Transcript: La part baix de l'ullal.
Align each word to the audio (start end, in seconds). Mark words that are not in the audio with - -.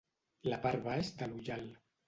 La 0.53 0.59
part 0.63 0.83
baix 0.89 1.13
de 1.21 1.31
l'ullal. 1.31 1.71